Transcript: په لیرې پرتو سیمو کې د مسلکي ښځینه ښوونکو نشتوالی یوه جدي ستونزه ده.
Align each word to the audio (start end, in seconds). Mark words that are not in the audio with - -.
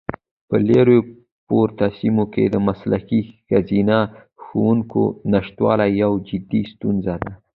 په 0.47 0.55
لیرې 0.67 0.99
پرتو 1.47 1.87
سیمو 1.97 2.25
کې 2.33 2.43
د 2.47 2.55
مسلکي 2.67 3.21
ښځینه 3.47 3.97
ښوونکو 4.43 5.03
نشتوالی 5.31 5.89
یوه 6.01 6.17
جدي 6.29 6.61
ستونزه 6.73 7.13
ده. 7.23 7.31